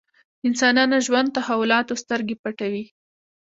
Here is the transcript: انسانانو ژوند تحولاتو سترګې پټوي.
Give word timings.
انسانانو 0.47 0.97
ژوند 1.05 1.29
تحولاتو 1.37 1.93
سترګې 2.03 2.35
پټوي. 2.41 2.85